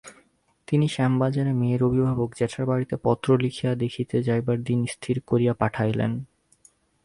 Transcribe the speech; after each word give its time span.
তিনি 0.67 0.85
শ্যামবাজারে 0.87 1.51
মেয়ের 1.53 1.81
অভিভাবক 1.83 2.29
জেঠার 2.37 2.65
বাড়িতে 2.65 2.95
পত্র 3.03 3.27
লিখিয়া 3.37 3.71
দেখিতে 3.75 4.15
যাইবার 4.23 4.57
দিন 4.63 4.79
স্থির 4.85 5.15
করিয়া 5.27 5.53
পাঠাইলেন। 5.53 6.11